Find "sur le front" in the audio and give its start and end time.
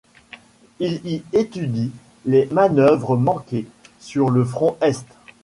3.99-4.75